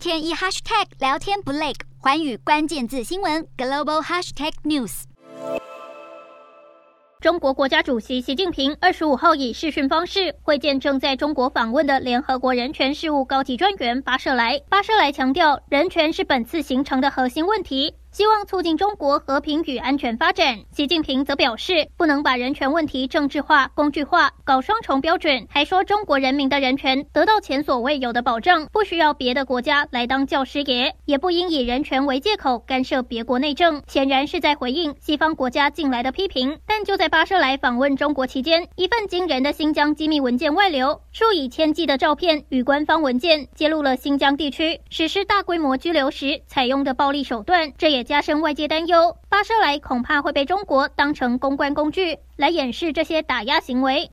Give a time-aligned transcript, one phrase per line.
[0.00, 5.02] 天一 hashtag 聊天不累，寰宇关键字新闻 global hashtag news。
[7.20, 14.58] 中国国家主席习近平二十五号以视讯方式会见正在中国访问的联合国人权事务高级专员巴舍莱。
[14.70, 17.94] 巴舍莱强调，人权是本次行程的核心问题。
[18.12, 20.58] 希望促进中国和平与安全发展。
[20.72, 25.46] 习近平则表示，不能把人权问题政治化、工具化，搞双重标准。
[25.48, 33.80] 还说，中国人民的人权得到前所未有的保障，不需要别的国家来当教师爷，也不应以人权为借口干涉别国内政。
[33.86, 36.58] 显然是在回应西方国家近来的批评。
[36.66, 47.72] 但就在巴舍莱访问中国期间，一份惊人的新疆机密文件外流，数以千计的照片与官方文件揭露了新疆地区实施大规模拘留时采用的暴力手段。
[47.78, 54.08] 这也加深外界担忧，巴舍莱恐怕会被中国当成公关工具来掩饰这些打压行为。